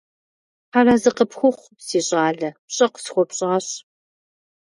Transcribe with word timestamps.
Тхьэр 0.71 0.87
арэзы 0.89 1.11
къыпхухъу, 1.17 1.75
си 1.85 1.99
щӀалэ, 2.07 2.49
пщӀэ 2.67 2.87
къысхуэпщӀащ. 2.93 3.67